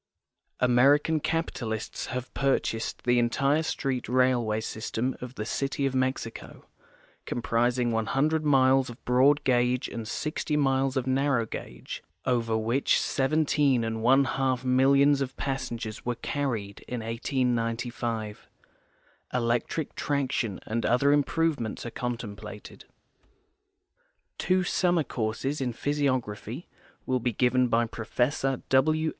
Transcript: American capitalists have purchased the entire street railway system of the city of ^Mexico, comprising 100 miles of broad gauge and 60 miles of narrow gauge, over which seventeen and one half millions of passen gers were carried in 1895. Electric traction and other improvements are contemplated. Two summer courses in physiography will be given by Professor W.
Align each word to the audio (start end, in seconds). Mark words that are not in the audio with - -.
American 0.59 1.19
capitalists 1.19 2.07
have 2.07 2.33
purchased 2.33 3.03
the 3.03 3.19
entire 3.19 3.61
street 3.61 4.09
railway 4.09 4.59
system 4.59 5.15
of 5.21 5.35
the 5.35 5.45
city 5.45 5.85
of 5.85 5.93
^Mexico, 5.93 6.63
comprising 7.27 7.91
100 7.91 8.43
miles 8.43 8.89
of 8.89 9.05
broad 9.05 9.43
gauge 9.43 9.87
and 9.87 10.07
60 10.07 10.57
miles 10.57 10.97
of 10.97 11.05
narrow 11.05 11.45
gauge, 11.45 12.01
over 12.25 12.57
which 12.57 12.99
seventeen 12.99 13.83
and 13.83 14.01
one 14.01 14.23
half 14.23 14.65
millions 14.65 15.21
of 15.21 15.37
passen 15.37 15.77
gers 15.77 16.03
were 16.03 16.15
carried 16.15 16.79
in 16.87 17.01
1895. 17.01 18.47
Electric 19.31 19.93
traction 19.93 20.59
and 20.65 20.83
other 20.83 21.11
improvements 21.11 21.85
are 21.85 21.91
contemplated. 21.91 22.85
Two 24.39 24.63
summer 24.63 25.03
courses 25.03 25.61
in 25.61 25.71
physiography 25.73 26.67
will 27.05 27.19
be 27.19 27.33
given 27.33 27.67
by 27.67 27.85
Professor 27.85 28.63
W. 28.69 29.09